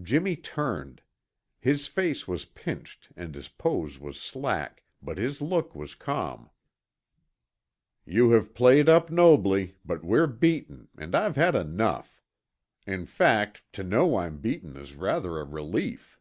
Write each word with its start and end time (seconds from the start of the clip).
Jimmy 0.00 0.34
turned. 0.34 1.02
His 1.60 1.88
face 1.88 2.26
was 2.26 2.46
pinched 2.46 3.10
and 3.14 3.34
his 3.34 3.48
pose 3.48 3.98
was 3.98 4.18
slack, 4.18 4.82
but 5.02 5.18
his 5.18 5.42
look 5.42 5.74
was 5.74 5.94
calm. 5.94 6.48
"You 8.06 8.30
have 8.30 8.54
played 8.54 8.88
up 8.88 9.10
nobly, 9.10 9.76
but 9.84 10.02
we're 10.02 10.26
beaten 10.26 10.88
and 10.96 11.14
I've 11.14 11.36
had 11.36 11.54
enough. 11.54 12.22
In 12.86 13.04
fact, 13.04 13.62
to 13.74 13.82
know 13.84 14.16
I'm 14.16 14.38
beaten 14.38 14.74
is 14.74 14.94
rather 14.94 15.36
a 15.38 15.44
relief." 15.44 16.18